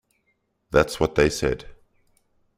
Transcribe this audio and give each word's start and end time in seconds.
That's 0.71 0.99
what 0.99 1.13
they 1.13 1.29
said. 1.29 1.65